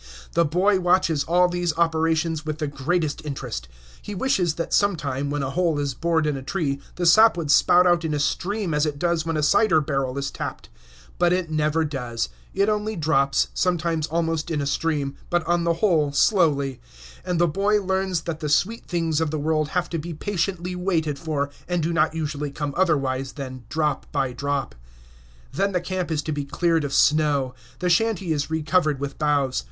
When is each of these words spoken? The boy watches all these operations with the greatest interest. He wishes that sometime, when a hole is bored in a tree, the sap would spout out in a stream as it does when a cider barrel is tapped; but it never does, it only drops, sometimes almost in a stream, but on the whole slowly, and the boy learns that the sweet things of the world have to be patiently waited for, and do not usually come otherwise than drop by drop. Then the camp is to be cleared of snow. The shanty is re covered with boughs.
The 0.33 0.45
boy 0.45 0.79
watches 0.79 1.23
all 1.25 1.47
these 1.47 1.77
operations 1.77 2.43
with 2.43 2.57
the 2.57 2.65
greatest 2.65 3.23
interest. 3.23 3.67
He 4.01 4.15
wishes 4.15 4.55
that 4.55 4.73
sometime, 4.73 5.29
when 5.29 5.43
a 5.43 5.51
hole 5.51 5.77
is 5.77 5.93
bored 5.93 6.25
in 6.25 6.35
a 6.35 6.41
tree, 6.41 6.79
the 6.95 7.05
sap 7.05 7.37
would 7.37 7.51
spout 7.51 7.85
out 7.85 8.03
in 8.03 8.11
a 8.15 8.19
stream 8.19 8.73
as 8.73 8.87
it 8.87 8.97
does 8.97 9.27
when 9.27 9.37
a 9.37 9.43
cider 9.43 9.79
barrel 9.79 10.17
is 10.17 10.31
tapped; 10.31 10.69
but 11.19 11.31
it 11.31 11.51
never 11.51 11.85
does, 11.85 12.29
it 12.55 12.67
only 12.67 12.95
drops, 12.95 13.49
sometimes 13.53 14.07
almost 14.07 14.49
in 14.49 14.59
a 14.59 14.65
stream, 14.65 15.17
but 15.29 15.45
on 15.45 15.65
the 15.65 15.73
whole 15.85 16.11
slowly, 16.11 16.81
and 17.23 17.37
the 17.39 17.47
boy 17.47 17.79
learns 17.79 18.21
that 18.21 18.39
the 18.39 18.49
sweet 18.49 18.87
things 18.87 19.21
of 19.21 19.29
the 19.29 19.37
world 19.37 19.67
have 19.67 19.87
to 19.89 19.99
be 19.99 20.15
patiently 20.15 20.75
waited 20.75 21.19
for, 21.19 21.51
and 21.67 21.83
do 21.83 21.93
not 21.93 22.15
usually 22.15 22.49
come 22.49 22.73
otherwise 22.75 23.33
than 23.33 23.65
drop 23.69 24.11
by 24.11 24.33
drop. 24.33 24.73
Then 25.53 25.73
the 25.73 25.79
camp 25.79 26.09
is 26.09 26.23
to 26.23 26.31
be 26.31 26.43
cleared 26.43 26.83
of 26.83 26.91
snow. 26.91 27.53
The 27.77 27.87
shanty 27.91 28.33
is 28.33 28.49
re 28.49 28.63
covered 28.63 28.99
with 28.99 29.19
boughs. 29.19 29.59